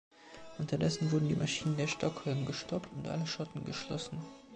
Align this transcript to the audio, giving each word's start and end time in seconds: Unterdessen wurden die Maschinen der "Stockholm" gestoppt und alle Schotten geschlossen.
Unterdessen 0.57 1.11
wurden 1.11 1.27
die 1.29 1.35
Maschinen 1.35 1.77
der 1.77 1.85
"Stockholm" 1.85 2.47
gestoppt 2.47 2.89
und 2.95 3.07
alle 3.07 3.27
Schotten 3.27 3.65
geschlossen. 3.65 4.17